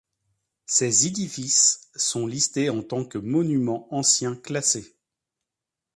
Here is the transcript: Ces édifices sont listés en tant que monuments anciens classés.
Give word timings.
Ces 0.65 1.05
édifices 1.05 1.81
sont 1.93 2.25
listés 2.25 2.71
en 2.71 2.81
tant 2.81 3.05
que 3.05 3.19
monuments 3.19 3.87
anciens 3.93 4.35
classés. 4.35 4.95